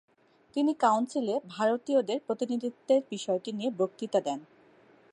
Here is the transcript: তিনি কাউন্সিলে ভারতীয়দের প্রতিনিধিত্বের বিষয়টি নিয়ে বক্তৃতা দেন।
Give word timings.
তিনি 0.55 0.71
কাউন্সিলে 0.73 1.35
ভারতীয়দের 1.47 2.19
প্রতিনিধিত্বের 2.27 3.01
বিষয়টি 3.09 3.49
নিয়ে 3.51 3.71
বক্তৃতা 3.77 4.19
দেন। 4.21 4.39